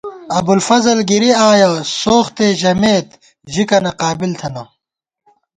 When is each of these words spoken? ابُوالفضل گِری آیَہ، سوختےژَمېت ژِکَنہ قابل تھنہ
ابُوالفضل 0.37 0.99
گِری 1.09 1.31
آیَہ، 1.49 1.71
سوختےژَمېت 2.01 3.07
ژِکَنہ 3.53 3.91
قابل 4.01 4.31
تھنہ 4.39 4.63